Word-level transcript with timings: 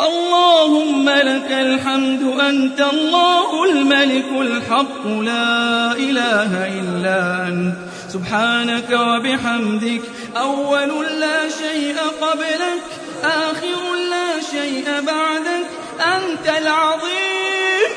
اللهم 0.00 1.08
لك 1.08 1.50
الحمد 1.50 2.22
أنت 2.40 2.80
الله 2.80 3.64
الملك 3.64 4.26
الحق 4.40 5.06
لا 5.06 5.92
إله 5.92 6.52
إلا 6.80 7.48
أنت. 7.48 7.74
سبحانك 8.08 8.90
وبحمدك 8.90 10.02
أول 10.36 11.06
لا 11.20 11.48
شيء 11.48 11.96
قبلك 12.20 12.82
آخر 13.24 13.80
لا 14.10 14.40
شيء 14.52 14.84
بعدك. 15.06 15.66
أنت 16.00 16.46
العظيم 16.62 17.90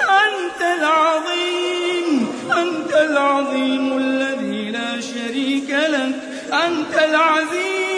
أنت 0.00 0.60
العظيم 0.78 2.28
أنت 2.52 2.92
العظيم 3.10 3.98
الذي 3.98 4.70
لا 4.70 5.00
شريك 5.00 5.70
لك. 5.70 6.16
أنت 6.52 6.94
العزيز 7.08 7.89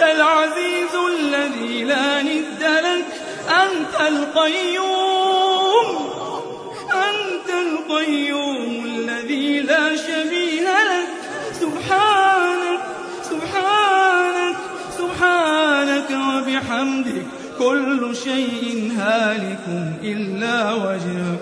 أنت 0.00 0.08
العزيز 0.08 0.94
الذي 1.18 1.84
لا 1.84 2.22
ند 2.22 2.62
لك. 2.62 3.04
أنت 3.48 4.00
القيوم. 4.08 5.86
أنت 6.92 7.50
القيوم 7.50 8.84
الذي 8.84 9.60
لا 9.60 9.96
شبيه 9.96 10.62
لك. 10.62 11.08
سبحانك 11.60 12.80
سبحانك 13.30 14.56
سبحانك 14.98 16.10
وبحمدك. 16.10 17.26
كل 17.58 18.16
شيء 18.24 18.92
هالك 18.98 19.66
إلا 20.02 20.72
وجهك. 20.72 21.40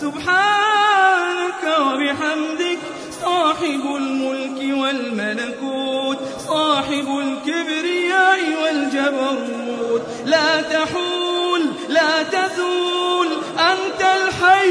سبحانك 0.00 1.64
وبحمدك. 1.80 2.93
صاحب 3.24 3.96
الملك 3.96 4.78
والملكوت 4.78 6.18
صاحب 6.48 7.08
الكبرياء 7.18 8.40
والجبروت. 8.62 10.02
لا 10.24 10.62
تحول 10.62 11.62
لا 11.88 12.22
تزول 12.22 13.28
أنت 13.58 14.00
الحي 14.00 14.70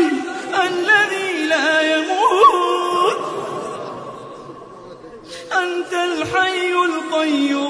الذي 0.68 1.48
لا 1.48 1.96
يموت. 1.96 3.20
أنت 5.54 5.94
الحي 5.94 6.72
القيوم. 6.86 7.63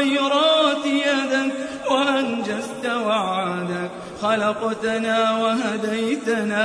بالخيرات 0.00 0.86
يدك 0.86 1.52
وأنجزت 1.90 2.86
وعدك 3.06 3.90
خلقتنا 4.22 5.36
وهديتنا 5.36 6.64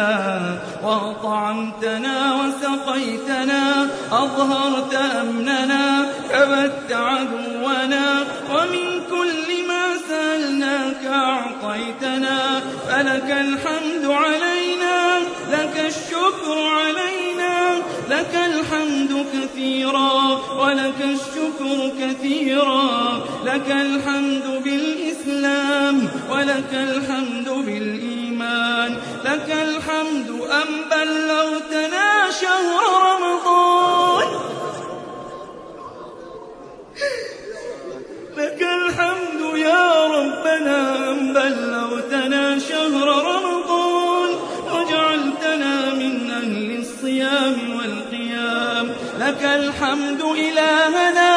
وأطعمتنا 0.83 2.35
وسقيتنا. 2.35 3.87
أظهرت 4.11 4.93
أمننا 4.93 6.05
كبت 6.31 6.91
عدونا. 6.91 8.23
ومن 8.51 9.01
كل 9.09 9.67
ما 9.67 9.85
سألناك 10.09 11.05
أعطيتنا. 11.05 12.61
فلك 12.87 13.31
الحمد 13.31 14.05
علينا 14.05 15.19
لك 15.51 15.85
الشكر 15.87 16.57
علينا. 16.67 17.04
لك 18.15 18.35
الحمد 18.35 19.25
كثيرا 19.33 20.41
ولك 20.59 20.99
الشكر 21.01 21.91
كثيرا. 22.01 23.23
لك 23.45 23.71
الحمد 23.71 24.63
بالإسلام 24.63 26.09
ولك 26.31 26.71
الحمد 26.73 27.49
بالإيمان. 27.65 28.97
لك 29.25 29.49
الحمد 29.67 30.29
أن 30.29 30.69
بلغتنا 30.91 32.31
شهر 32.41 32.81
رمضان. 33.09 34.27
لك 38.37 38.61
الحمد 38.61 39.57
يا 39.57 40.05
ربنا 40.07 41.11
أن 41.11 41.33
بلغتنا 41.33 42.59
شهر 42.59 43.07
رمضان. 43.07 43.44
لك 49.25 49.43
الحمد 49.43 50.21
إلهنا 50.21 51.31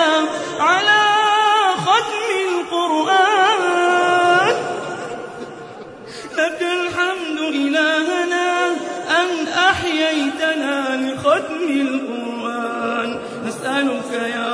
على 0.60 1.02
ختم 1.86 2.28
القرآن. 2.48 3.62
لك 6.36 6.60
الحمد 6.62 7.38
إلهنا 7.38 8.48
أن 9.20 9.48
أحييتنا 9.48 10.74
لختم 10.96 11.68
القرآن. 11.70 13.18
نسألك 13.46 14.12
يا 14.12 14.47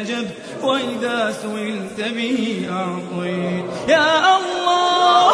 أجبت 0.00 0.34
وإذا 0.62 1.32
سئلت 1.42 2.14
به 2.16 2.68
أعطيت 2.70 3.64
يا 3.88 4.36
الله 4.38 5.32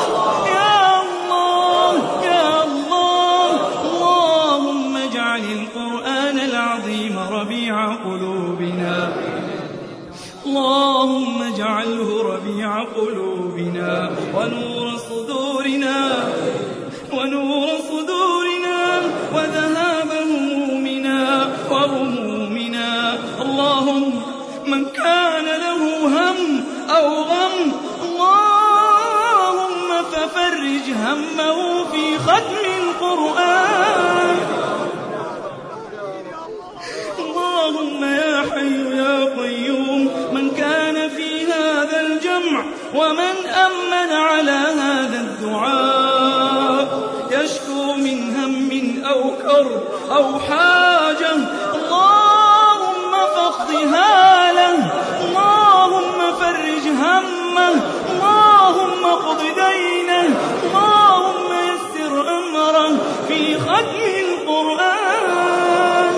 يا 0.48 1.02
الله 1.02 2.24
يا 2.24 2.64
الله 2.64 3.50
اللهم 3.84 4.96
اجعل 4.96 5.40
القرآن 5.40 6.38
العظيم 6.40 7.18
ربيع 7.18 7.94
قلوبنا. 7.94 9.12
اللهم 10.46 11.42
اجعله 11.42 12.22
ربيع 12.22 12.82
قلوبنا. 12.82 14.10
ونور 14.34 14.75
ففرج 30.86 30.94
همه 30.94 31.84
في 31.84 32.18
ختم 32.18 32.64
القرآن. 32.80 34.36
اللهم 37.18 38.04
يا 38.04 38.44
حي 38.50 38.96
يا 38.96 39.24
قيوم 39.40 40.10
من 40.32 40.50
كان 40.50 41.08
في 41.08 41.46
هذا 41.52 42.00
الجمع 42.00 42.64
ومن 42.94 43.36
أمن 43.66 44.12
على 44.12 44.60
هذا 44.80 45.20
الدعاء. 45.20 46.86
يشكو 47.30 47.94
من 47.94 48.36
هم 48.36 48.70
أو 49.04 49.30
كرب 49.42 49.82
أو 50.10 50.38
حاجة. 50.38 51.32
اللهم 51.74 53.12
فاقضها 53.34 54.52
له 54.52 54.76
اللهم 55.24 56.18
فرج 56.40 56.84
همه. 56.88 57.74
اللهم 58.10 59.04
اقض 59.04 59.40
دينه. 59.40 59.95
في 63.56 63.62
ختم 63.62 64.00
القرآن. 64.28 66.14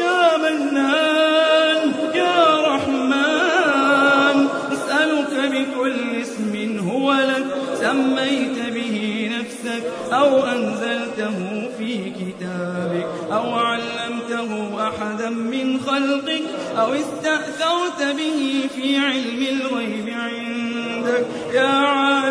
يا 0.00 0.36
منان 0.36 1.92
يا 2.14 2.40
رحمن 2.68 4.36
نسألك 4.72 5.32
بكل 5.52 6.20
اسم 6.20 6.54
هو 6.88 7.12
لك 7.12 7.46
سميت 7.80 8.58
به 8.74 8.96
نفسك 9.38 9.84
أو 10.12 10.46
أنزلته 10.46 11.36
في 11.78 12.10
كتابك 12.10 13.06
أو 13.32 13.54
علمته 13.54 14.50
أحدا 14.88 15.28
من 15.30 15.80
خلقك 15.80 16.42
أو 16.78 16.92
استأثرت 16.92 18.00
به 18.16 18.68
في 18.76 18.96
علم 18.98 19.46
الغيب 19.50 20.08
عندك. 20.08 21.26
يا 21.54 21.68
عالم 21.68 22.21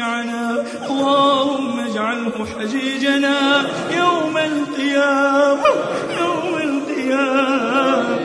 شفيعنا 0.00 0.64
اللهم 0.90 1.80
اجعله 1.80 2.46
حجيجنا 2.58 3.66
يوم 3.96 4.38
القيامة 4.38 5.72
يوم 6.20 6.54
القيامة. 6.56 8.18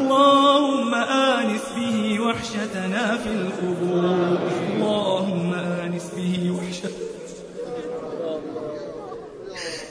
اللهم 0.00 0.94
آنس 0.94 1.64
به 1.76 2.20
وحشتنا 2.20 3.18
في 3.22 3.30
القبور. 3.40 4.38
اللهم 4.72 5.52
آنس 5.84 6.06
به 6.16 6.52
وحشتنا 6.56 7.10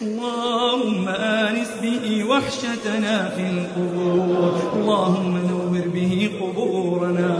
اللهم 0.02 1.08
آنس 1.08 1.72
به 1.81 2.24
وحشتنا 2.30 3.30
في 3.36 3.44
القبور. 3.54 4.54
اللهم 4.74 5.34
نور 5.52 5.88
به 5.96 6.31
قبورنا. 6.42 7.31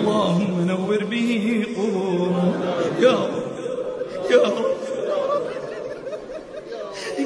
اللهم 0.00 0.54
نور 0.66 1.04
به 1.04 1.66
قبورنا. 1.76 2.46
يا 3.00 3.12
رب 3.12 3.46
يا 4.30 4.42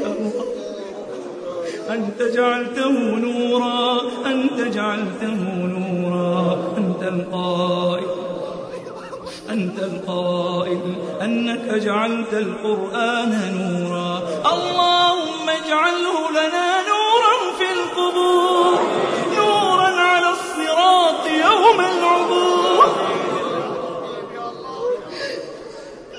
الله 0.06 0.44
أنت 1.90 2.22
جعلته 2.22 2.90
نورا 3.16 4.00
أنت 4.26 4.60
جعلته 4.60 5.34
نورا 5.74 6.58
أنت 6.78 7.02
القائل 7.02 8.06
أنت 9.50 9.78
القائل 9.78 10.94
أنك 11.22 11.74
جعلت 11.74 12.32
القرآن 12.32 13.32
نورا. 13.58 14.22
اللهم 14.54 15.48
اجعله 15.48 16.30
لنا 16.30 16.66
نورا 16.90 17.34
في 17.58 17.66
القبور 17.78 18.80
نورا 19.36 19.90
على 20.10 20.30
الصراط 20.38 21.26
يوم 21.26 21.80
العبور. 21.80 22.86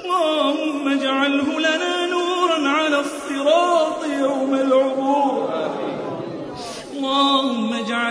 اللهم 0.06 0.88
اجعله 0.88 1.60
لنا 1.60 2.06
نورا 2.06 2.70
على 2.70 3.00
الصراط 3.00 4.04
يوم 4.20 4.54
العبور. 4.54 5.01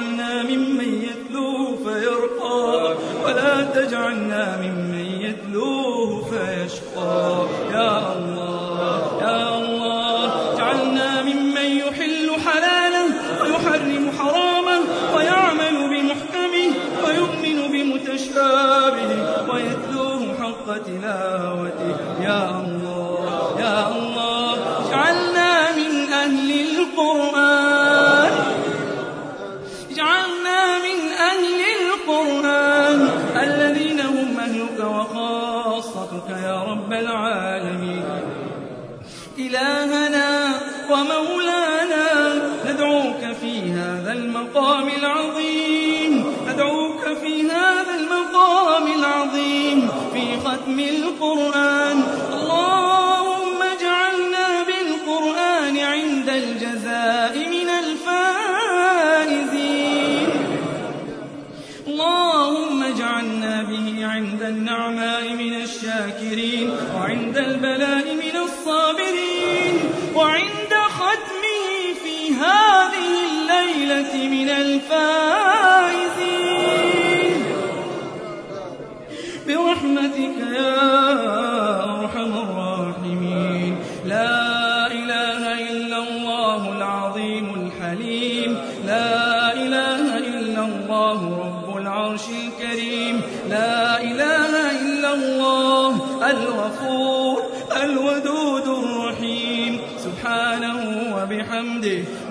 اجعلنا 0.01 0.43
ممن 0.43 1.03
يتلوه 1.09 1.77
فيرقى. 1.85 2.97
ولا 3.25 3.63
تجعلنا 3.75 4.57
ممن 4.57 5.07
يتلوه 5.21 6.25
فيشقى. 6.31 7.47
يا 7.73 8.13
الله 8.13 9.23
يا 9.23 9.59
الله 9.59 10.55
اجعلنا 10.55 11.23
ممن 11.23 11.69
يحل 11.83 12.29
حلاله 12.47 13.07
ويحرم 13.43 14.11
حرامه 14.19 14.81
ويعمل 15.15 15.77
بمحكمه 15.93 16.69
ويؤمن 17.05 17.59
بمتشابهه 17.73 19.21
ويتلوه 19.53 20.23
حق 20.41 20.69
تلاوته. 20.87 21.60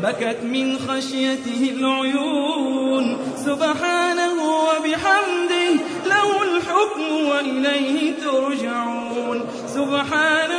بكت 0.04 0.38
من 0.44 0.78
خشيته 0.80 1.72
العيون. 1.75 3.18
سبحانه 3.46 4.36
وبحمده 4.68 5.72
له 6.06 6.44
الحكم 6.44 7.25
وإليه 7.30 8.13
ترجعون. 8.25 9.46
سبحانه 9.68 10.59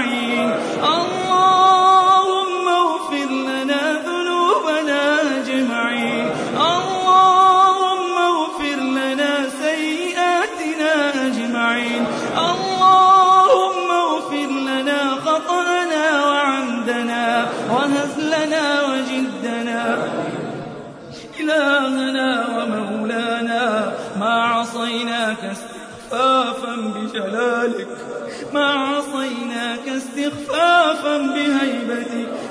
أجمعين 0.00 0.45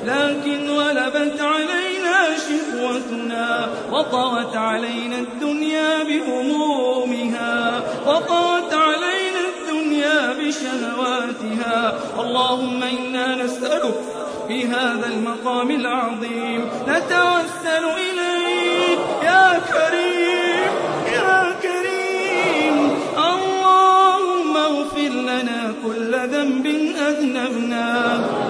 لكن 0.05 0.69
غلبت 0.69 1.41
علينا 1.41 2.17
شهوتنا 2.47 3.69
وطغت 3.91 4.55
علينا 4.55 5.17
الدنيا 5.17 6.03
بهمومها 6.03 7.83
وطغت 8.07 8.74
علينا 8.74 9.41
الدنيا 9.53 10.33
بشهواتها. 10.33 11.97
اللهم 12.19 12.83
إنا 12.83 13.43
نسألك 13.43 13.95
في 14.47 14.67
هذا 14.67 15.07
المقام 15.07 15.71
العظيم 15.71 16.69
نتوسل 16.88 17.85
إليك 17.97 19.00
يا 19.24 19.62
كريم 19.74 20.71
يا 21.13 21.55
كريم 21.62 22.75
اللهم 23.17 24.57
اغفر 24.57 25.09
لنا 25.09 25.74
كل 25.83 26.12
ذنب 26.15 26.65
أذنبناه. 27.07 28.44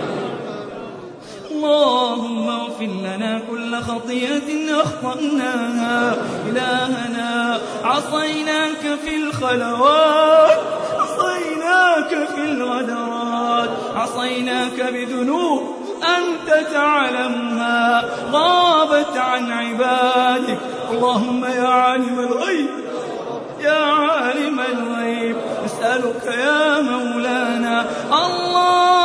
واغفر 2.86 3.16
لنا 3.16 3.42
كل 3.50 3.76
خطيئة 3.82 4.82
أخطأناها. 4.82 6.16
إلهنا 6.50 7.60
عصيناك 7.84 9.00
في 9.06 9.16
الخلوات 9.16 10.60
عصيناك 11.00 12.28
في 12.36 12.44
الغدرات 12.44 13.70
عصيناك 13.96 14.94
بذنوب 14.94 15.76
أنت 16.18 16.68
تعلمها 16.74 18.06
غابت 18.32 19.18
عن 19.18 19.52
عبادك. 19.52 20.58
اللهم 20.92 21.46
يا 21.46 21.68
عالم 21.68 22.20
الغيب 22.20 22.70
يا 23.62 23.84
عالم 23.84 24.60
الغيب 24.60 25.36
نسألك 25.66 26.26
يا 26.26 26.82
مولانا. 26.82 27.86
في 28.12 29.05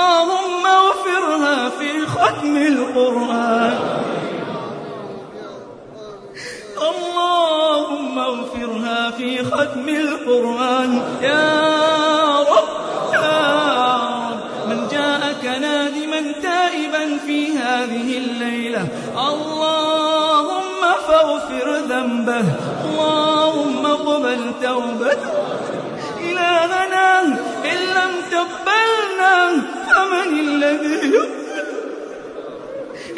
ختم 2.21 2.57
القرآن. 2.57 3.75
اللهم 6.91 8.19
اغفرها 8.19 9.11
في 9.11 9.45
ختم 9.45 9.89
القرآن. 9.89 11.03
يا 11.23 11.61
رب 12.41 12.69
يا 13.13 13.41
رب. 14.31 14.41
من 14.69 14.89
جاءك 14.93 15.45
نادما 15.61 16.33
تائبا 16.43 17.19
في 17.27 17.59
هذه 17.59 18.19
الليلة. 18.19 18.89
اللهم 19.29 20.83
فاغفر 21.09 21.77
ذنبه. 21.89 22.45
اللهم 22.85 23.87
اقبل 23.87 24.53
توبته. 24.63 25.31
إلهنا 26.21 27.23
إن 27.65 27.79
لم 27.99 28.13
تقبلنا 28.31 29.63
فمن 29.91 30.41
الذي 30.41 31.40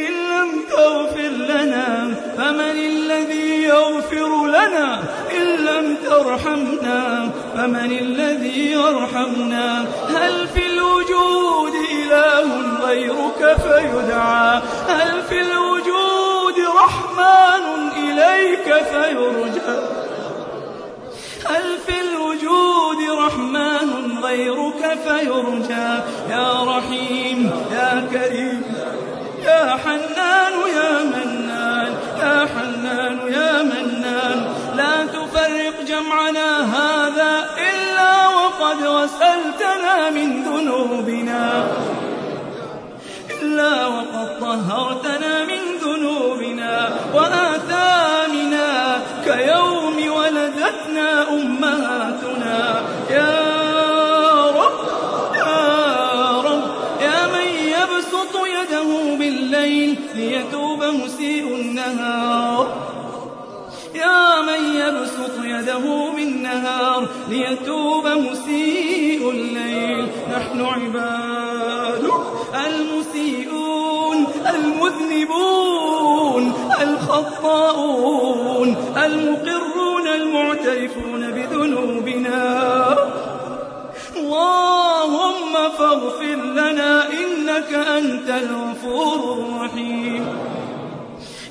إن 0.01 0.13
لم 0.33 0.63
تغفر 0.71 1.29
لنا 1.29 2.15
فمن 2.37 2.79
الذي 2.79 3.63
يغفر 3.63 4.47
لنا؟ 4.47 5.03
إن 5.37 5.65
لم 5.65 5.97
ترحمنا 5.97 7.31
فمن 7.57 7.93
الذي 7.93 8.73
يرحمنا؟ 8.73 9.85
هل 10.17 10.49
في 10.49 10.67
الوجود 10.67 11.73
إله 11.93 12.49
غيرك 12.87 13.57
فيدعى؟ 13.63 14.63
هل 14.89 15.23
في 15.29 15.41
الوجود 15.41 16.55
رحمن 16.85 17.91
إليك 17.97 18.85
فيرجى؟ 18.85 19.79
هل 21.47 21.79
في 21.87 21.95
الوجود 22.01 23.19
رحمن 23.19 24.19
غيرك 24.23 24.99
فيرجى؟ 25.05 26.03
يا 26.31 26.63
رحيم 26.65 27.51
يا 27.73 28.09
كريم 28.13 28.52
يا 29.45 29.77
حنان 29.85 30.55
يا 30.79 30.93
منان 31.15 31.93
يا 32.21 32.47
حنان 32.55 33.17
يا 33.33 33.63
منان 33.63 34.39
لا 34.77 35.07
تفرق 35.07 35.77
جمعنا 35.87 36.51
هذا 36.77 37.33
إلا 37.69 38.13
وقد 38.29 38.79
غسلتنا 38.87 40.11
من 40.11 40.29
ذنوبنا. 40.45 41.67
إلا 43.43 43.87
وقد 43.87 44.29
طهرتنا 44.41 45.45
من 45.45 45.63
ذنوبنا 45.85 46.89
وآثامنا 47.15 49.01
كيوم 49.25 49.97
ولدتنا 50.17 51.29
أمهاتنا. 51.29 52.83
يا 53.11 53.42
ليتوب 60.15 60.85
مسيء 60.85 61.57
النهار. 61.57 62.67
يا 63.95 64.41
من 64.41 64.63
يبسط 64.75 65.35
يده 65.45 66.11
بالنهار 66.17 67.09
ليتوب 67.29 68.07
مسيء 68.07 69.31
الليل. 69.31 70.09
نحن 70.37 70.61
عبادك 70.61 72.13
المسيئون 72.67 74.27
المذنبون 74.55 76.45
الخطاؤون 76.83 78.69
المقرون 78.97 80.07
المعترفون 80.09 81.31
بذنوبنا. 81.31 82.43
اللهم 84.17 84.82
فاغفر 85.79 86.37
لنا 86.37 87.05
إنك 87.09 87.73
أنت 87.75 88.29
الغفور 88.29 89.39
الرحيم. 89.39 90.27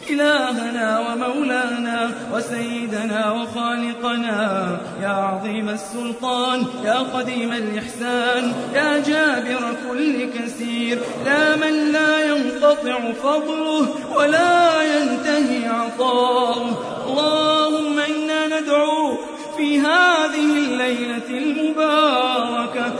إلهنا 0.09 0.99
ومولانا 0.99 2.11
وسيدنا 2.33 3.31
وخالقنا 3.31 4.77
يا 5.01 5.07
عظيم 5.07 5.69
السلطان 5.69 6.65
يا 6.83 6.99
قديم 7.13 7.51
الإحسان 7.53 8.53
يا 8.73 8.99
جابر 8.99 9.63
كل 9.89 10.29
كثير 10.39 10.99
لا 11.25 11.55
من 11.55 11.91
لا 11.91 12.25
ينقطع 12.25 13.11
فضله 13.23 13.87
ولا 14.15 14.81
ينتهي 14.81 15.67
عطاؤه. 15.67 16.83
اللهم 17.07 17.99
إنا 17.99 18.59
ندعو 18.59 19.17
في 19.57 19.79
هذه 19.79 20.51
الليلة 20.57 21.29
المباركة 21.29 22.93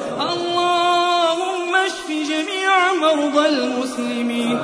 مرضى 3.16 3.48
المسلمين. 3.48 4.60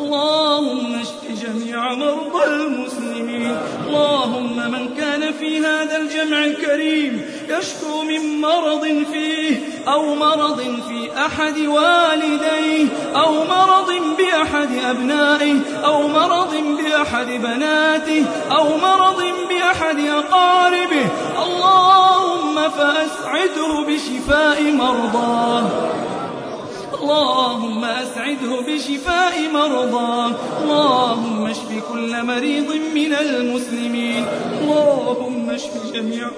اللهم 0.00 1.00
اشف 1.00 1.42
جميع 1.42 1.94
مرضى 1.94 2.44
المسلمين. 2.44 3.56
اللهم 3.88 4.56
من 4.56 4.94
كان 4.94 5.32
في 5.32 5.58
هذا 5.58 5.96
الجمع 5.96 6.44
الكريم 6.44 7.22
يشكو 7.48 8.02
من 8.02 8.40
مرض 8.40 8.84
فيه 9.12 9.56
أو 9.88 10.14
مرض 10.14 10.60
في 10.88 11.10
أحد 11.26 11.58
والديه 11.58 12.86
أو 13.16 13.32
مرض 13.44 13.90
بأحد 14.18 14.68
أبنائه 14.84 15.56
أو 15.84 16.08
مرض 16.08 16.54
بأحد 16.78 17.26
بناته 17.26 18.24
أو 18.52 18.76
مرض 18.76 19.22
بأحد 19.48 19.98
أقاربه. 19.98 21.06
اللهم 21.44 22.56
فأسعده 22.70 23.72
بشفاء 23.88 24.62
مرضاه. 24.72 25.90
اللهم 26.94 27.84
أسعده 27.84 28.52
بشفاء 28.68 29.34
مرضاه 29.54 30.32
اللهم 30.62 31.46
اشف 31.46 31.68
كل 31.92 32.12
مريض 32.22 32.70
من 32.94 33.12
المسلمين. 33.12 34.24
اللهم 34.62 35.50
اشف 35.50 35.74
جميع 35.94 36.28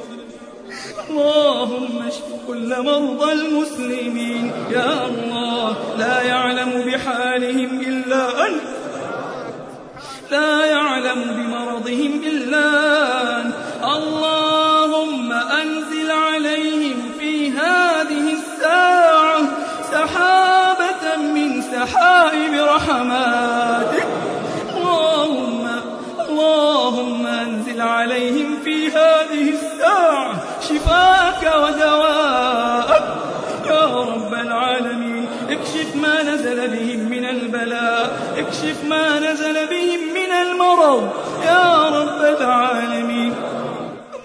اللهم 1.11 1.95
اشف 2.07 2.27
كل 2.47 2.71
مرضى 2.83 3.33
المسلمين. 3.33 4.53
يا 4.71 5.07
الله 5.07 5.77
لا 5.99 6.23
يعلم 6.23 6.73
بحالهم 6.87 7.81
إلا 7.81 8.47
أنت 8.47 8.63
لا 10.31 10.65
يعلم 10.65 11.21
بمرضهم 11.37 12.13
إلا 12.27 12.67
أنت 13.41 13.55
اللهم 13.97 15.33
أنزل 15.33 16.11
عليهم 16.11 16.82
بهم 36.67 37.09
من 37.11 37.25
البلاء 37.25 38.35
اكشف 38.37 38.85
ما 38.85 39.19
نزل 39.21 39.55
بهم 39.67 40.01
من 40.15 40.33
المرض 40.33 41.11
يا 41.45 41.89
رب 41.89 42.41
العالمين 42.41 43.35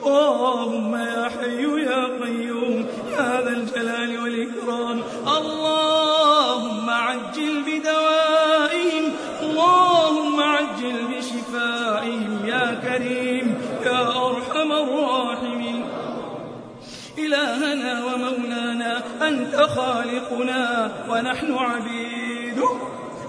اللهم 0.06 0.96
يا 0.96 1.30
حي 1.30 1.64
يا 1.84 2.04
قيوم 2.24 2.86
يا 3.12 3.42
ذا 3.42 3.50
الجلال 3.50 4.20
والإكرام 4.20 5.02
اللهم 5.38 6.90
عجل 6.90 7.64
بدوائهم 7.68 9.12
اللهم 9.42 10.40
عجل 10.42 10.96
بشفائهم 11.12 12.40
يا 12.46 12.80
كريم 12.84 13.62
يا 13.86 14.02
أرحم 14.02 14.72
الراحمين 14.72 15.86
إلهنا 17.18 18.06
ومولانا 18.06 19.02
أنت 19.28 19.56
خالقنا 19.56 20.92
ونحن 21.10 21.54
عبيدك 21.54 21.97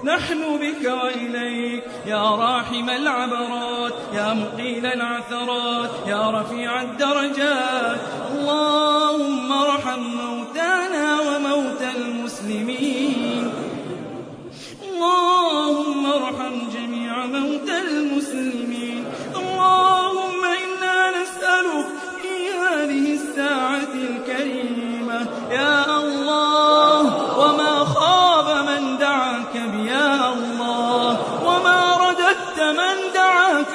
نحن 0.05 0.59
بك 0.59 0.93
وإليك 1.03 1.85
يا 2.07 2.31
راحم 2.31 2.91
العبرات 2.91 3.93
يا 4.15 4.33
مقيل 4.35 4.87
العثرات 4.87 5.91
يا 6.07 6.31
رفيع 6.31 6.83
الدرجات 6.83 8.01
اللهم 8.33 9.53
ارحم 9.53 10.18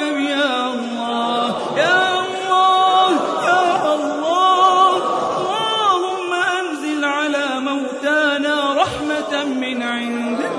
يا 0.01 0.73
الله 0.73 1.47
يا 1.77 2.19
الله 2.19 3.09
يا 3.45 3.95
الله. 3.95 4.97
اللهم 5.39 6.33
أنزل 6.33 7.05
على 7.05 7.47
موتانا 7.59 8.73
رحمة 8.73 9.43
من 9.43 9.83
عندك. 9.83 10.51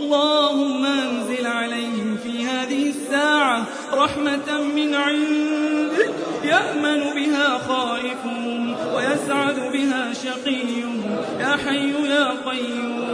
اللهم 0.00 0.84
أنزل 0.84 1.46
عليهم 1.46 2.18
في 2.22 2.46
هذه 2.46 2.88
الساعة 2.88 3.64
رحمة 3.94 4.60
من 4.76 4.94
عندك. 4.94 6.10
يأمن 6.44 7.00
بها 7.14 7.58
خائفهم 7.68 8.76
ويسعد 8.94 9.72
بها 9.72 10.12
شقيهم. 10.12 11.02
يا 11.40 11.56
حي 11.66 11.92
يا 12.08 12.28
قيوم. 12.50 13.05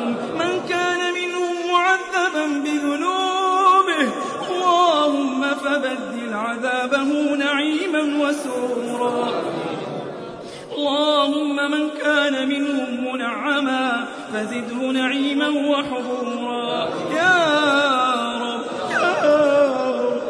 فبدل 5.65 6.35
عذابه 6.35 7.11
نعيما 7.37 8.03
وسرورا. 8.23 9.31
اللهم 10.77 11.57
من 11.71 11.85
كان 12.03 12.49
منهم 12.49 12.91
منعما 13.15 14.07
فزده 14.33 14.81
نعيما 14.93 15.49
وحبورا 15.49 16.89
يا 17.17 17.37
رب 18.45 18.65
يا 18.91 19.09
رب. 20.01 20.23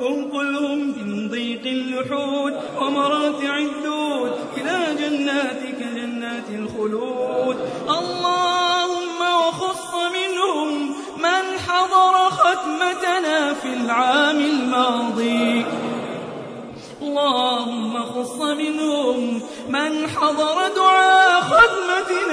انقلهم 0.00 0.78
من 0.78 1.28
ضيق 1.28 1.64
اللحود 1.66 2.54
ومراتع 2.80 3.58
الدود 3.58 4.32
إلى 4.56 4.76
جناتك 5.00 5.78
جنات 5.96 6.48
الخلود. 6.58 7.29
ختمتنا 12.90 13.54
في 13.54 13.72
العام 13.72 14.38
الماضي. 14.38 15.64
اللهم 17.02 18.02
خص 18.02 18.40
منهم 18.40 19.42
من 19.68 20.08
حضر 20.08 20.56
دعاء 20.76 21.40
خدمتنا 21.40 22.29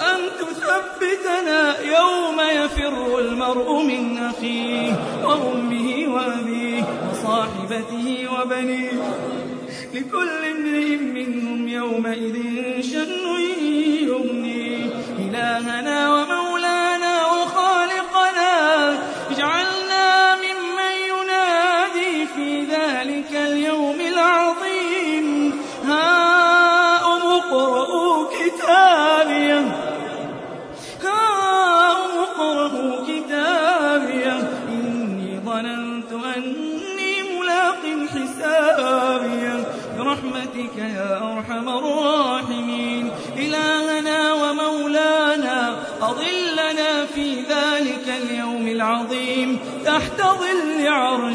أن 0.00 0.20
تثبتنا 0.40 1.80
يوم 1.80 2.40
يفر 2.40 3.18
المرء 3.18 3.82
من 3.82 4.18
أخيه 4.18 4.92
وأمه 5.24 6.14
وأبيه 6.14 6.84
وصاحبته 7.10 8.28
وبنيه. 8.34 8.90
لكل 9.94 10.44
امرئ 10.56 10.96
منهم 10.96 11.68
يومئذ 11.68 12.34
شن 12.80 13.24
يغنيه 14.08 14.84
إلهنا 15.18 16.08
ومولانا 16.14 16.43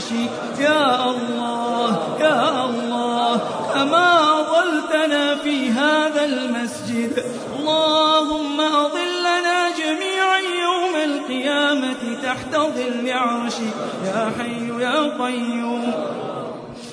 عرشك 0.10 0.60
يا 0.60 1.12
الله 1.12 2.18
يا 2.20 2.66
الله 2.66 3.38
كما 3.74 4.40
أضلتنا 4.40 5.36
في 5.36 5.70
هذا 5.70 6.26
المسجد. 6.26 7.26
اللهم 7.60 8.62
أضلنا 8.62 9.70
جميعا 9.78 10.40
يوم 10.40 10.96
القيامة 11.04 12.22
تحت 12.24 12.56
ظل 12.56 13.12
عرشك 13.12 13.76
يا 14.06 14.32
حي 14.40 14.84
يا 14.84 15.24
قيوم. 15.24 15.94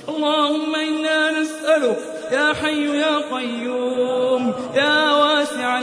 اللهم 0.09 0.75
إنا 0.75 1.41
نسألك 1.41 1.99
يا 2.33 2.53
حي 2.63 2.99
يا 2.99 3.17
قيوم 3.33 4.53
يا 4.75 5.13
واسع 5.13 5.79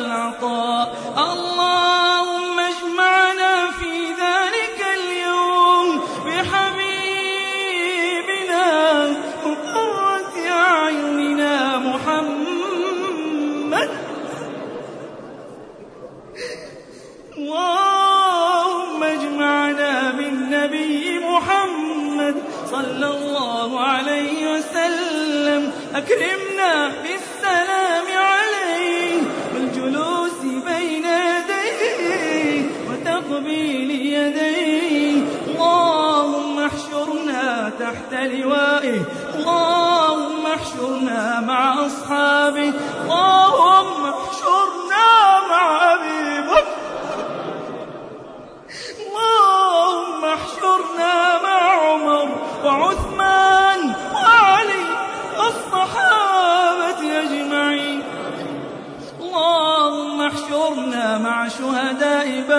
وسلم 25.94 26.43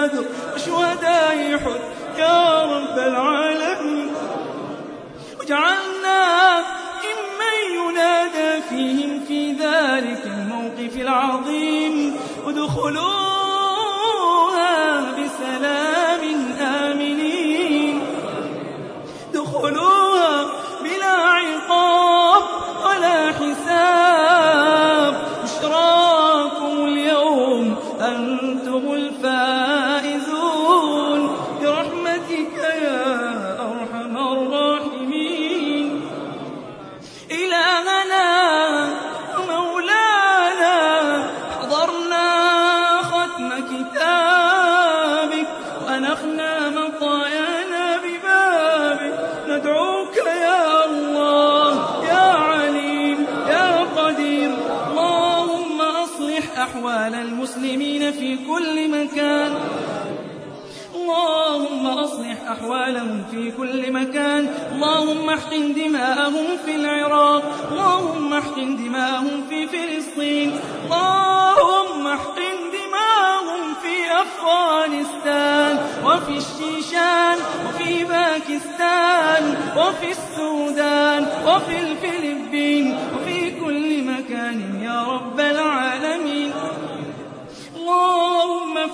بدر 0.05 0.25
وشهداء 0.55 1.57
أحد 1.57 1.81
يا 2.19 2.62
رب 2.62 2.99
العالمين 2.99 4.11
واجعلنا 5.38 6.21
ممن 7.05 7.57
ينادى 7.79 8.62
فيهم 8.69 9.25
في 9.29 9.53
ذلك 9.53 10.23
الموقف 10.27 10.97
العظيم. 10.97 11.84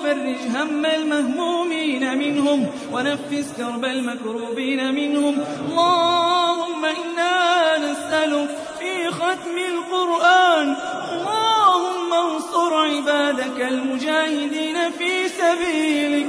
اللهم 0.01 0.37
فرج 0.37 0.57
هم 0.57 0.87
المهمومين 0.87 2.19
منهم 2.19 2.67
ونفس 2.93 3.53
كرب 3.57 3.85
المكروبين 3.85 4.95
منهم. 4.95 5.39
اللهم 5.69 6.85
إنا 6.85 7.79
نسألك 7.79 8.49
في 8.79 9.11
ختم 9.11 9.57
القرآن. 9.59 10.77
اللهم 11.13 12.13
انصر 12.13 12.75
عبادك 12.75 13.61
المجاهدين 13.61 14.91
في 14.99 15.29
سبيلك. 15.29 16.27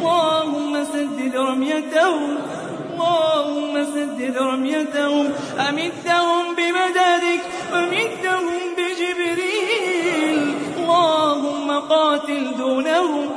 اللهم 0.00 0.84
سدد 0.84 1.36
رميتهم. 1.36 2.38
اللهم 2.94 3.84
سدد 3.84 4.36
رميتهم. 4.36 5.32
أمدهم 5.68 6.54
بمددك 6.56 7.42
ومدهم 7.72 8.61
اللهم 11.92 12.18
قاتل 12.18 12.56
دونهم. 12.58 13.30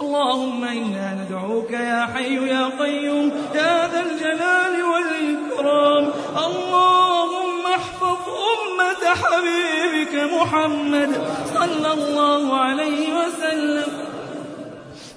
اللهم 0.00 0.64
إنا 0.64 1.14
ندعوك 1.14 1.70
يا 1.70 2.08
حي 2.14 2.48
يا 2.48 2.70
قيوم 2.78 3.32
يا 3.54 3.88
ذا 3.88 4.00
الجلال 4.00 4.74
والإكرام. 4.82 6.10
اللهم 6.46 7.66
احفظ 7.66 8.18
أمة 8.54 9.04
حبيبك 9.22 10.14
محمد 10.32 11.10
صلى 11.54 11.92
الله 11.92 12.60
عليه 12.60 13.08
وسلم. 13.18 13.92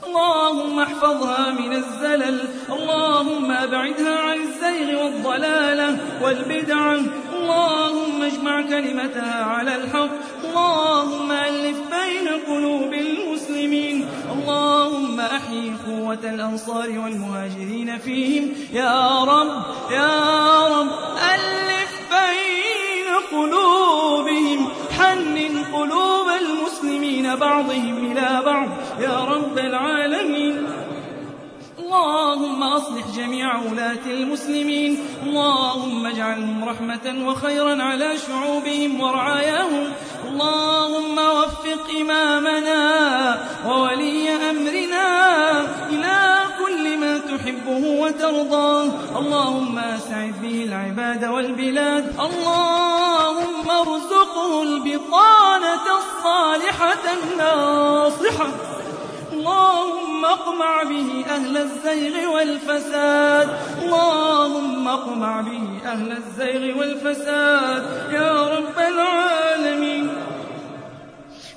اللهم 0.07 0.79
احفظها 0.79 1.51
من 1.51 1.73
الزلل. 1.73 2.39
اللهم 2.69 3.51
أبعدها 3.51 4.19
عن 4.19 4.37
الزيغ 4.37 5.03
والضلالة 5.03 5.97
والبدعة. 6.23 6.99
اللهم 7.41 8.23
اجمع 8.23 8.61
كلمتها 8.61 9.43
على 9.43 9.75
الحق. 9.75 10.09
اللهم 10.45 11.31
ألف 11.31 11.77
بين 11.77 12.27
قلوب 12.47 12.93
المسلمين. 12.93 14.05
اللهم 14.33 15.19
أحيي 15.19 15.73
قوة 15.87 16.23
الأنصار 16.23 16.89
والمهاجرين 16.89 17.97
فيهم. 17.97 18.53
يا 18.73 19.23
رب 19.23 19.63
يا 19.91 20.67
رب 20.67 20.91
ألف 21.33 21.93
بين 22.17 23.09
قلوبهم. 23.31 24.67
حنن 24.99 25.63
قلوب 25.73 26.27
المسلمين 26.41 27.35
بعضهم 27.35 28.11
إلى 28.11 28.41
بعض. 28.45 28.69
يا 28.99 29.17
رب 29.25 29.57
العالمين. 29.57 30.67
اللهم 31.91 32.63
أصلح 32.63 33.05
جميع 33.15 33.55
ولاة 33.55 34.05
المسلمين. 34.05 34.99
اللهم 35.23 36.05
اجعلهم 36.05 36.65
رحمة 36.65 37.27
وخيرا 37.27 37.83
على 37.83 38.17
شعوبهم 38.27 39.01
ورعاياهم. 39.01 39.91
اللهم 40.27 41.17
وفق 41.17 41.87
إمامنا 42.01 42.83
وولي 43.67 44.29
أمرنا 44.49 45.07
إلى 45.89 46.39
كل 46.59 46.97
ما 46.97 47.17
تحبه 47.17 47.83
وترضاه. 48.01 48.89
اللهم 49.19 49.79
أسعد 49.79 50.33
به 50.41 50.63
العباد 50.63 51.25
والبلاد. 51.25 52.15
اللهم 52.19 53.69
ارزقه 53.69 54.63
البطانة 54.63 55.85
الصالحة 55.99 57.03
الناصحة. 57.17 58.70
اللهم 59.41 60.25
اقمع 60.25 60.83
به 60.83 61.25
أهل 61.29 61.57
الزيغ 61.57 62.31
والفساد. 62.33 63.49
اللهم 63.83 64.87
اقمع 64.87 65.41
به 65.41 65.91
أهل 65.91 66.11
الزيغ 66.11 66.77
والفساد. 66.79 67.83
يا 68.11 68.31
رب 68.57 68.77
العالمين. 68.77 70.09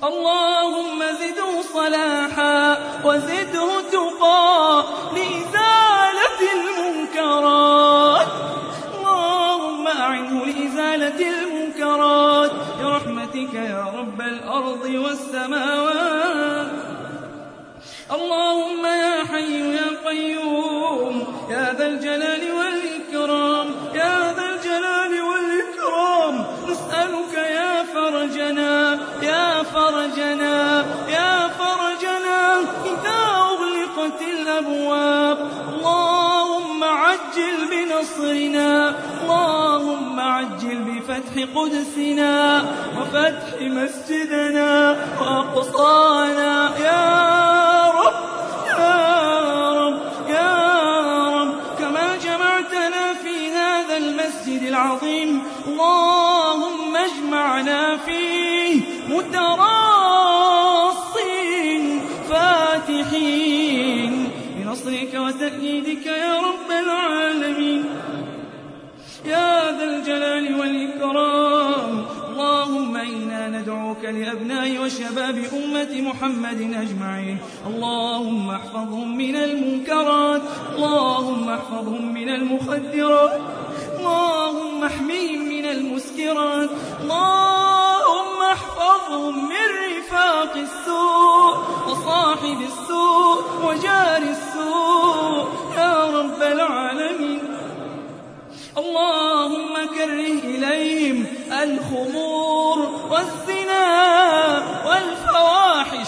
اللهم 0.05 1.03
زده 1.21 1.63
صلاحا 1.75 2.77
وزده 3.05 3.69
تقى 3.93 4.85
لإزالة 5.17 6.41
المنكرات. 6.57 8.27
اللهم 8.95 9.87
أعنه 9.87 10.45
لإزالة 10.45 11.21
المنكرات. 11.35 12.51
برحمتك 12.81 13.55
يا 13.55 13.93
رب 13.99 14.21
الأرض 14.21 14.85
والسماوات. 15.05 16.84
اللهم 18.13 18.85
يا 18.87 19.25
حي 19.33 19.77
يا 19.77 19.89
قيوم 20.07 21.25
يا 21.51 21.75
ذا 21.79 21.87
الجلال 21.87 22.43
والإكرام 22.53 23.67
يا 23.95 24.35
ذا 24.37 24.45
الجلال 24.55 25.23
والإكرام 25.23 26.47
نسألك 26.69 27.35
يا 27.35 27.83
فرجنا 27.95 28.99
يا 29.23 29.63
فرجنا 29.63 30.85
يا 31.09 31.49
فرجنا 31.49 32.61
إذا 32.85 33.21
أغلقت 33.37 34.23
الأبواب. 34.23 35.39
اللهم 35.69 36.85
عجل 36.85 37.57
بنصرنا 37.71 38.95
اللهم 39.23 40.21
عجل 40.21 40.79
بفتح 40.85 41.35
قدسنا 41.57 42.65
وفتح 42.99 43.61
مسجدنا 43.61 44.97
وأقصانا. 45.21 46.71
يا 46.79 47.54
المسجد 54.45 54.69
العظيم. 54.69 55.43
اللهم 55.69 56.97
اجمعنا 56.97 57.97
فيه 57.97 58.81
متراصين 59.09 59.61
فاتحين. 62.31 64.29
بنصرك 64.59 65.15
وتأييدك 65.15 66.07
يا 66.07 66.39
رب 66.39 66.71
العالمين. 66.85 67.85
يا 69.25 69.79
ذا 69.79 69.85
الجلال 69.85 70.61
والإكرام. 70.61 72.05
اللهم 72.31 72.97
إنا 72.97 73.49
ندعوك 73.49 74.05
لأبناء 74.05 74.79
وشباب 74.83 75.45
أمة 75.53 76.11
محمد 76.11 76.61
أجمعين. 76.61 77.39
اللهم 77.67 78.51
احفظهم 78.51 79.17
من 79.17 79.37
المنكرات. 79.37 80.43
اللهم 80.77 81.49
احفظهم 81.49 82.15
من 82.15 82.29
المخدرات. 82.29 83.64
اللهم 84.05 84.85
احميهم 84.85 85.49
من 85.49 85.65
المسكرات. 85.65 86.71
اللهم 87.01 88.43
احفظهم 88.43 89.49
من 89.49 89.67
رفاق 89.97 90.53
السوء 90.57 91.57
وصاحب 91.89 92.59
السوء 92.61 93.43
وجار 93.65 94.23
السوء. 94.23 95.47
يا 95.77 96.21
رب 96.21 96.43
العالمين. 96.43 97.43
اللهم 98.79 99.75
كره 99.95 100.39
إليهم 100.45 101.27
الخمور 101.63 102.79
والزنا 103.11 103.87
والفواحش. 104.87 106.04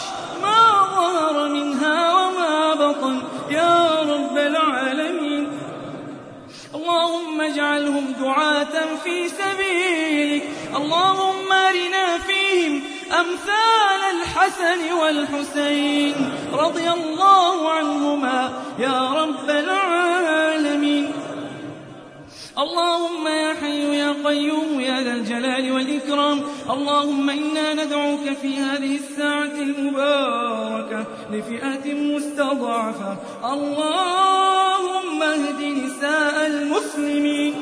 أمثال 13.21 14.03
الحسن 14.17 14.93
والحسين 14.93 16.15
رضي 16.53 16.91
الله 16.91 17.73
عنهما 17.73 18.53
يا 18.79 19.11
رب 19.13 19.51
العالمين. 19.51 21.13
اللهم 22.59 23.27
يا 23.27 23.55
حي 23.61 23.99
يا 23.99 24.17
قيوم 24.25 24.81
يا 24.81 25.01
ذا 25.01 25.13
الجلال 25.13 25.73
والإكرام 25.73 26.43
اللهم 26.71 27.31
إنا 27.31 27.75
ندعوك 27.75 28.33
في 28.43 28.57
هذه 28.57 28.97
الساعة 28.97 29.57
المباركة 29.69 31.05
لفئة 31.33 31.95
مستضعفة. 31.95 33.17
اللهم 33.45 35.23
اهد 35.23 35.61
نساء 35.61 36.47
المسلمين. 36.47 37.55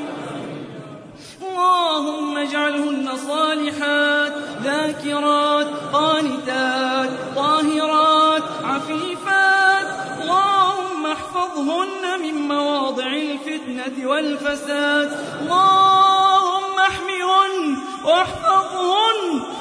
اللهم 1.65 2.37
اجعلهن 2.37 3.09
صالحات 3.29 4.33
ذاكرات 4.65 5.67
قانتات 5.93 7.11
طاهرات 7.37 8.43
عفيفات. 8.65 9.87
اللهم 10.23 11.07
احفظهن 11.07 12.21
من 12.23 12.35
مواضع 12.49 13.07
الفتنة 13.07 14.09
والفساد. 14.09 15.09
اللهم 15.41 16.77
احمهن 16.79 17.77
واحفظهن 18.05 19.21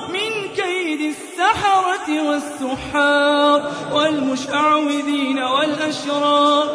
من 0.09 0.31
كيد 0.55 1.15
السحرة 1.15 2.07
والسحار 2.27 3.71
والمشعوذين 3.93 5.39
والأشرار. 5.39 6.67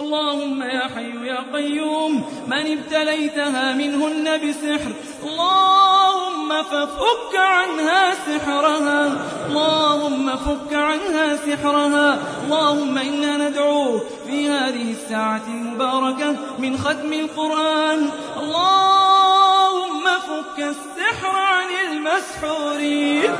اللهم 0.00 0.62
يا 0.62 0.88
حي 0.96 1.26
يا 1.26 1.44
قيوم 1.54 2.24
من 2.46 2.78
ابتليتها 2.78 3.72
منهن 3.72 4.24
بسحر. 4.24 4.92
اللهم 5.24 6.62
ففك 6.62 7.34
عنها 7.34 8.14
سحرها. 8.14 9.26
اللهم 9.46 10.36
فك 10.36 10.74
عنها 10.74 11.36
سحرها. 11.36 12.18
اللهم 12.44 12.98
إنا 12.98 13.48
ندعوك 13.48 14.02
في 14.26 14.48
هذه 14.48 14.90
الساعة 14.90 15.42
المباركة 15.48 16.36
من 16.58 16.78
ختم 16.78 17.12
القرآن. 17.12 18.10
اللهم 18.40 20.04
فك 20.04 20.58
السحر 20.58 21.36
عن 21.36 21.68
المسحورين. 21.90 23.30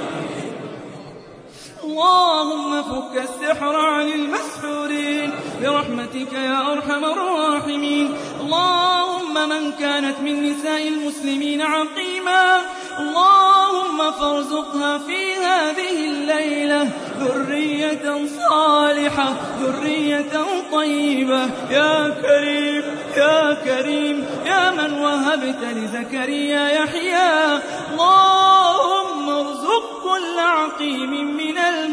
اللهم 1.99 2.83
فك 2.83 3.23
السحر 3.23 3.77
عن 3.77 4.09
المسحورين 4.09 5.31
برحمتك 5.63 6.33
يا 6.33 6.73
أرحم 6.73 7.05
الراحمين. 7.05 8.17
اللهم 8.41 9.49
من 9.49 9.73
كانت 9.73 10.21
من 10.21 10.51
نساء 10.51 10.89
المسلمين 10.89 11.63
عقيما. 11.63 12.61
اللهم 12.99 14.11
فارزقها 14.11 14.99
في 14.99 15.35
هذه 15.35 16.09
الليلة 16.11 16.91
ذرية 17.21 18.27
صالحة 18.51 19.35
ذرية 19.63 20.35
طيبة. 20.73 21.43
يا 21.71 22.15
كريم 22.23 22.83
يا 23.17 23.55
كريم 23.65 24.27
يا 24.47 24.71
من 24.71 24.93
وهبت 24.99 25.63
لزكريا 25.63 26.69
يحيى. 26.69 27.61
اللهم 27.91 29.31
ارزق 29.31 29.85
كل 30.03 30.39
عقيم 30.39 31.37
من 31.37 31.59
المسلمين 31.59 31.88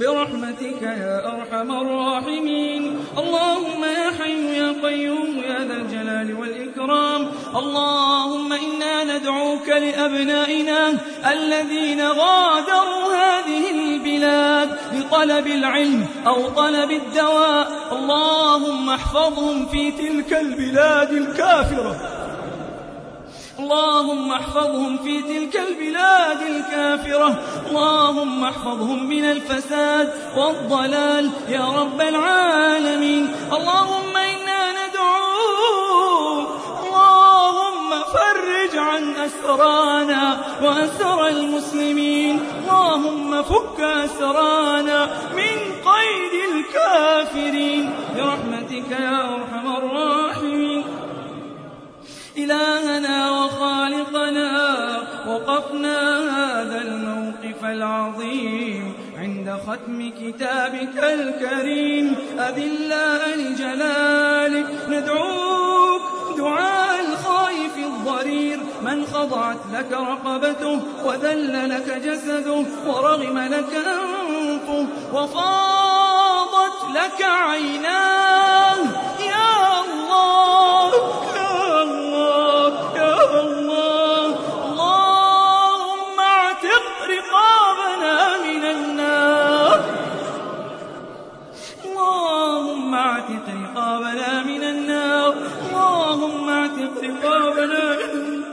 برحمتك 0.00 0.82
يا 0.82 1.26
أرحم 1.26 1.70
الراحمين. 1.70 2.98
اللهم 3.18 3.84
يا 3.84 4.10
حي 4.18 4.58
يا 4.58 4.74
قيوم 4.82 5.38
يا 5.38 5.58
ذا 5.64 5.74
الجلال 5.74 6.34
والإكرام. 6.40 7.28
اللهم 7.56 8.52
إنا 8.52 9.04
ندعوك 9.04 9.68
لأبنائنا 9.68 10.94
الذين 11.32 12.00
غادروا 12.08 13.14
هذه 13.14 13.70
البلاد 13.70 14.68
لطلب 14.92 15.46
العلم 15.46 16.06
أو 16.26 16.48
طلب 16.48 16.90
الدواء. 16.90 17.68
اللهم 17.92 18.90
احفظهم 18.90 19.66
في 19.66 19.90
تلك 19.90 20.32
البلاد 20.32 21.12
الكافرة. 21.12 21.96
اللهم 23.58 24.32
احفظهم 24.32 24.98
في 24.98 25.22
تلك 25.22 25.60
البلاد 25.68 26.27
الكافرة. 26.58 27.42
اللهم 27.68 28.44
احفظهم 28.44 29.08
من 29.08 29.24
الفساد 29.24 30.12
والضلال. 30.36 31.30
يا 31.48 31.64
رب 31.80 32.00
العالمين. 32.00 33.34
اللهم 33.52 34.16
إنا 34.16 34.62
ندعوك 34.72 36.48
اللهم 36.86 37.90
فرج 37.90 38.78
عن 38.78 39.14
أسرانا 39.16 40.38
وأسر 40.62 41.26
المسلمين. 41.26 42.40
اللهم 42.60 43.42
فك 43.42 43.80
أسرانا 43.80 45.04
من 45.32 45.56
قيد 45.90 46.34
الكافرين. 46.52 47.94
برحمتك 48.16 48.90
يا 48.90 49.20
أرحم 49.34 49.66
الراحمين. 49.76 50.84
إلهنا 52.36 53.30
وخالقنا 53.30 53.77
وقفنا 55.28 56.18
هذا 56.18 56.80
الموقف 56.82 57.64
العظيم 57.64 58.94
عند 59.18 59.58
ختم 59.66 60.10
كتابك 60.20 61.04
الكريم. 61.04 62.16
أذلا 62.38 63.36
لجلالك. 63.36 64.66
ندعوك 64.88 66.02
دعاء 66.38 67.00
الخائف 67.00 67.76
الضرير. 67.76 68.60
من 68.82 69.06
خضعت 69.06 69.58
لك 69.74 69.92
رقبته 69.92 70.80
وذل 71.04 71.70
لك 71.70 72.02
جسده 72.04 72.64
ورغم 72.86 73.38
لك 73.38 73.74
أنفه 73.74 74.86
وفاضت 75.12 76.78
لك 76.94 77.22
عيناه. 77.22 79.07
النار 97.72 98.48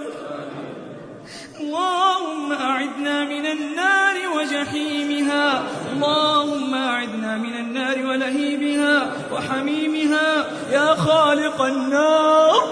اللهم 1.59 2.51
أعدنا 2.51 3.23
من 3.23 3.45
النار 3.45 4.15
وجحيمها. 4.35 5.63
اللهم 5.93 6.75
أعدنا 6.75 7.37
من 7.37 7.53
النار 7.53 8.05
ولهيبها 8.05 9.11
وحميمها. 9.33 10.45
يا 10.71 10.95
خالق 10.95 11.61
النار 11.61 12.63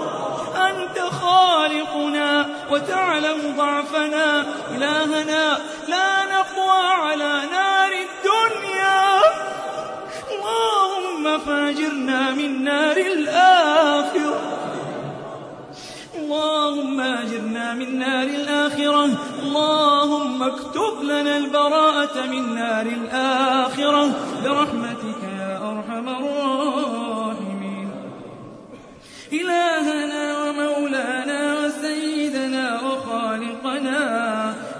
أنت 0.56 0.98
خالقنا 0.98 2.46
وتعلم 2.70 3.54
ضعفنا. 3.56 4.46
إلهنا 4.76 5.58
من 17.74 17.98
نار 17.98 18.22
الآخرة. 18.22 19.04
اللهم 19.42 20.42
اكتب 20.42 21.02
لنا 21.02 21.36
البراءة 21.36 22.26
من 22.26 22.54
نار 22.54 22.86
الآخرة. 22.86 24.10
برحمتك 24.44 25.22
يا 25.38 25.56
أرحم 25.56 26.08
الراحمين. 26.08 27.90
إلهنا 29.32 30.38
ومولانا 30.38 31.58
وسيدنا 31.58 32.80
وخالقنا. 32.80 34.00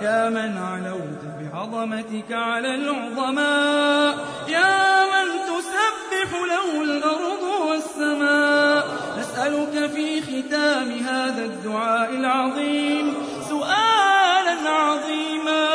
يا 0.02 0.28
من 0.28 0.58
علوت 0.58 1.22
بعظمتك 1.40 2.32
على 2.32 2.74
العظماء. 2.74 4.14
يا 4.48 5.04
من 5.04 5.26
تسبح 5.50 6.30
له 6.52 6.82
الأرض 6.82 7.42
والسماء. 7.68 8.84
نسألك 9.18 9.90
في 9.90 10.13
ختام 10.54 10.90
هذا 10.92 11.44
الدعاء 11.44 12.10
العظيم. 12.10 13.14
سؤالا 13.48 14.70
عظيما 14.70 15.68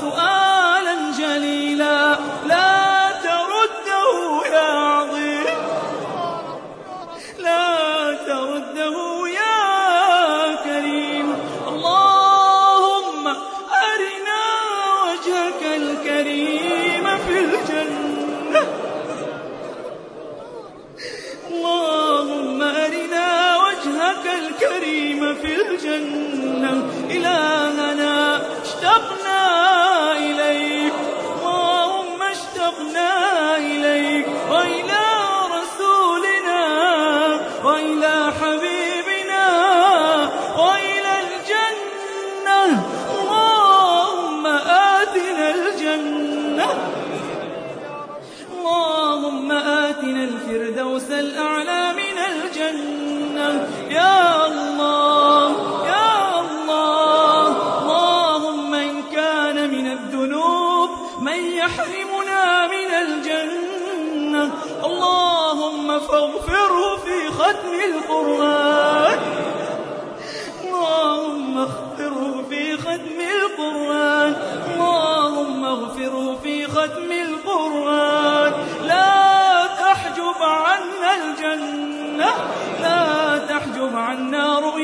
سؤالا 0.00 0.94
جليلا. 1.18 2.16
لا 2.46 3.10
ترده 3.22 4.08
يا 4.52 4.72
عظيم. 4.72 5.56
لا 7.38 8.14
ترده 8.26 8.96
يا 9.28 10.54
كريم. 10.64 11.34
اللهم 11.68 13.26
أرنا 13.88 14.42
وجهك 15.04 15.62
الكريم. 15.76 16.69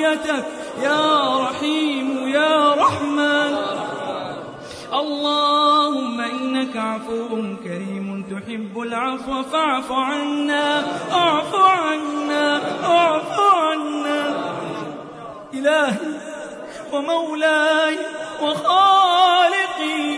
رؤيتك. 0.07 0.45
يا 0.83 1.38
رحيم 1.38 2.29
يا 2.29 2.75
رحمن. 2.75 3.57
اللهم 4.92 6.21
إنك 6.21 6.77
عفو 6.77 7.29
كريم 7.64 8.25
تحب 8.31 8.81
العفو 8.81 9.42
فاعف 9.42 9.92
عنا 9.92 10.85
اعف 11.12 11.55
عنا 11.55 12.61
اعف 12.85 13.40
عنا. 13.40 14.35
إلهي 15.55 15.97
ومولاي 16.92 17.99
وخالقي. 18.42 20.14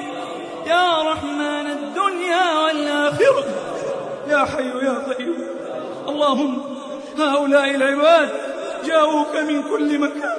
يا 0.66 1.02
رحمن 1.12 1.66
الدنيا 1.78 2.58
والآخرة. 2.64 3.44
يا 4.28 4.44
حي 4.44 4.68
يا 4.86 5.14
قيوم. 5.14 5.44
اللهم 6.08 6.58
هؤلاء 7.18 7.70
العباد 7.74 8.47
جاءوك 8.84 9.36
من 9.36 9.62
كل 9.62 9.98
مكان. 9.98 10.38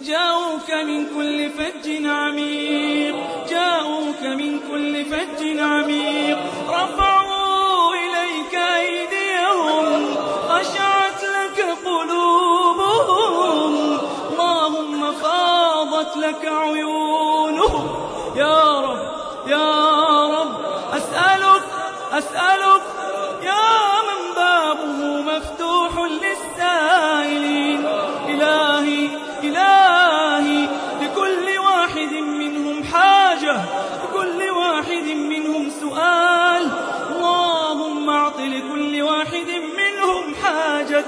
جاءوك 0.00 0.70
من 0.70 1.06
كل 1.06 1.50
فج 1.50 2.06
عميق. 2.06 3.16
جاءوك 3.50 4.22
من 4.22 4.60
كل 4.70 5.04
فج 5.04 5.58
عميق. 5.58 6.38
رفعوا 6.68 7.94
إليك 7.94 8.54
أيديهم 8.54 10.14
خشعت 10.48 11.22
لك 11.22 11.58
قلوبهم. 11.84 13.72
اللهم 14.30 15.12
فاضت 15.12 16.16
لك 16.16 16.46
عيونهم. 16.46 17.86
يا 18.36 18.80
رب 18.80 18.98
يا 19.46 20.26
رب 20.26 20.54
أسألك 20.92 21.62
أسألك 22.12 22.82
حاجة 40.96 41.04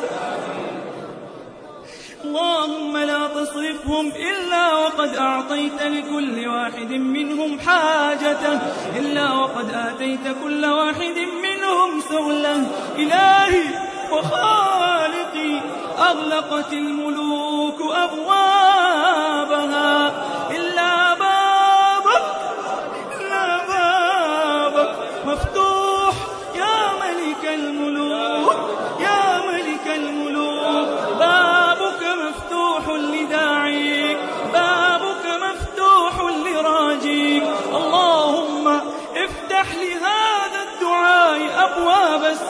اللهم 2.24 2.96
لا 2.96 3.27
تصرفهم 3.27 4.07
إلا 4.07 4.74
وقد 4.74 5.16
أعطيت 5.16 5.83
لكل 5.83 6.48
واحد 6.48 6.92
منهم 6.92 7.61
حاجته. 7.61 8.61
إلا 8.96 9.33
وقد 9.33 9.70
آتيت 9.74 10.37
كل 10.44 10.66
واحد 10.66 11.18
منهم 11.42 12.01
سؤله 12.09 12.66
إلهي 12.96 13.64
وخالقي 14.12 15.61
أغلقت 15.98 16.72
الملوك 16.72 17.81
أبوابها. 18.05 19.97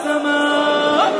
السماء. 0.09 1.13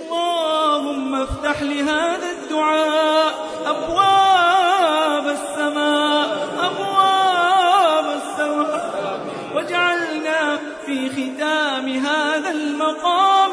اللهم 0.00 1.14
افتح 1.14 1.62
لهذا 1.62 2.28
الدعاء 2.30 3.34
أبواب 3.66 5.26
السماء 5.38 6.28
أبواب 6.68 8.06
السماء. 8.20 9.20
واجعلنا 9.54 10.58
في 10.86 10.96
ختام 11.10 11.88
هذا 11.88 12.50
المقام. 12.50 13.45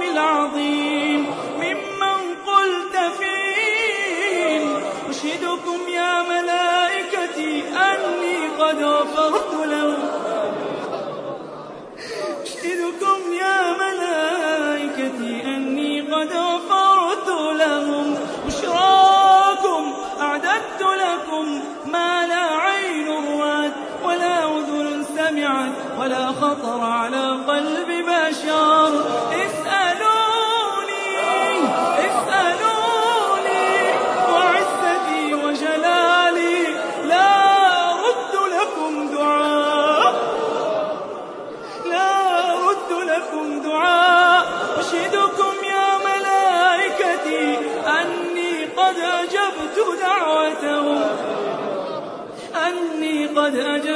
قد 53.43 53.55
أجبت 53.55 53.92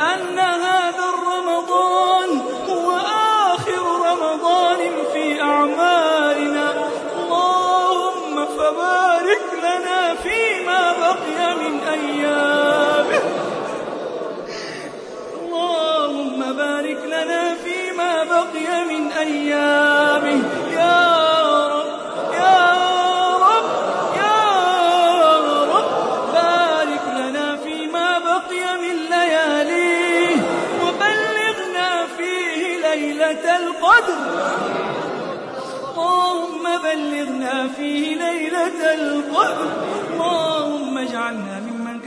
علمك 0.00 0.79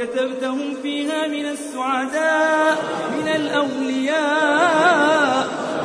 كتبتهم 0.04 0.76
فيها 0.82 1.28
من 1.28 1.46
السعداء 1.46 2.78
من 3.18 3.28
الأولياء. 3.36 4.24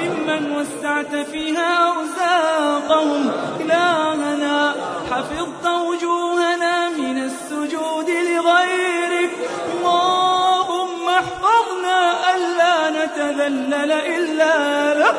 ممن 0.01 0.57
وسعت 0.57 1.17
فيها 1.17 1.93
أرزاقهم 1.93 3.31
إلهنا. 3.61 4.75
حفظت 5.11 5.67
وجوهنا 5.67 6.89
من 6.89 7.19
السجود 7.25 8.11
لغيرك. 8.11 9.31
اللهم 9.75 11.09
احفظنا 11.09 11.99
ألا 12.35 12.91
نتذلل 12.91 13.93
إلا 13.93 14.95
لك. 14.95 15.15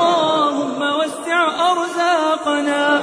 اللهم 0.00 0.82
وسع 0.82 1.70
أرزاقنا. 1.72 3.02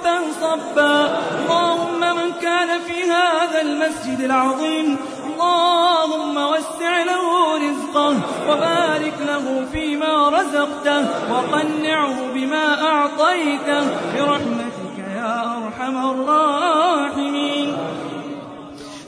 صبا 0.00 0.18
صبا. 0.40 1.18
اللهم 1.40 2.00
من 2.00 2.32
كان 2.42 2.80
في 2.80 3.10
هذا 3.10 3.60
المسجد 3.60 4.20
العظيم. 4.20 4.96
اللهم 5.26 6.36
وسع 6.36 7.02
له 7.02 7.56
رزقه 7.56 8.14
وبارك 8.48 9.14
له 9.26 9.66
فيما 9.72 10.28
رزقته 10.28 11.00
وقنعه 11.32 12.16
بما 12.34 12.66
أعطيته. 12.92 13.84
برحمتك 14.16 14.96
يا 15.16 15.56
أرحم 15.56 15.96
الراحمين. 16.10 17.76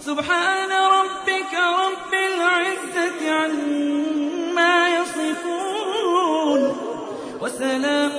سبحان 0.00 0.70
ربك 0.98 1.52
رب 1.82 2.12
العزة 2.32 3.20
عما 3.38 4.88
يصفون. 4.88 6.76
وسلام 7.40 8.11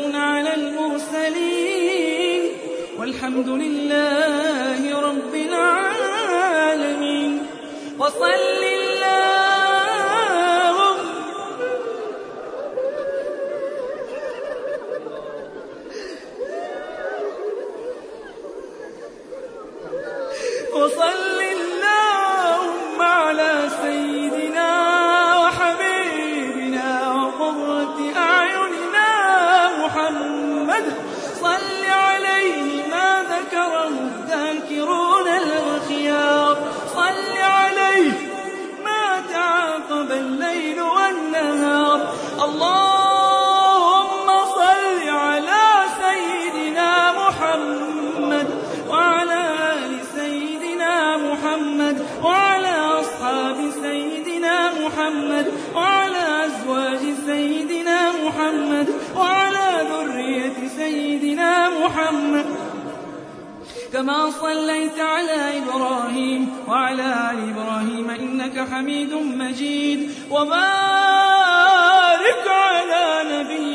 والحمد 3.03 3.49
لله 3.49 4.81
رب 5.09 5.33
العالمين. 5.35 7.31
وصل 7.99 8.82
محمد 55.03 55.47
وعلى 55.75 56.45
أزواج 56.45 56.99
سيدنا 57.25 58.11
محمد 58.25 58.87
وعلى 59.15 59.87
ذرية 59.91 60.67
سيدنا 60.77 61.69
محمد. 61.69 62.45
كما 63.93 64.29
صليت 64.29 64.99
على 64.99 65.57
إبراهيم 65.57 66.49
وعلى 66.67 67.31
آل 67.31 67.37
إبراهيم 67.51 68.09
إنك 68.09 68.67
حميد 68.71 69.13
مجيد. 69.13 70.11
وبارك 70.31 70.57
على 72.47 73.05
نبينا 73.31 73.72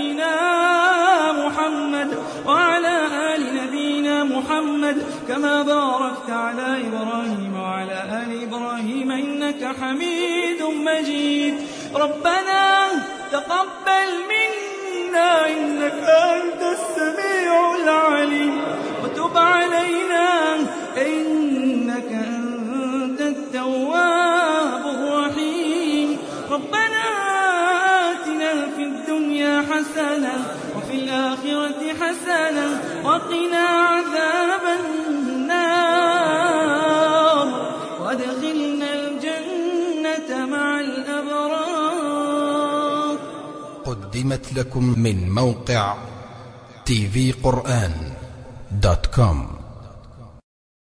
كما 5.28 5.62
باركت 5.62 6.30
على 6.30 6.88
إبراهيم 6.88 7.60
وعلى 7.60 7.98
آل 8.22 8.42
إبراهيم 8.42 9.10
إنك 9.10 9.76
حميد 9.80 10.62
مجيد. 10.62 11.54
ربنا 11.94 12.88
تقبل 13.32 14.10
منا 14.32 15.46
إنك 15.46 15.98
أنت 16.32 16.62
السميع 16.62 17.74
العليم. 17.84 18.60
وتب 19.04 19.38
علينا 19.38 20.54
إنك 20.96 22.12
أنت 22.12 23.20
التواب 23.20 24.84
الرحيم. 24.86 26.18
ربنا 26.50 27.04
آتنا 28.10 28.52
في 28.76 28.82
الدنيا 28.82 29.64
حسنة 29.70 30.34
وفي 30.76 30.94
الآخرة 30.94 31.80
حسنة 32.00 32.68
وقنا 33.04 33.66
عذاب 33.66 34.64
النار. 34.78 34.97
قدمت 43.88 44.52
لكم 44.52 44.98
من 44.98 45.30
موقع 45.30 45.94
تي 46.84 47.06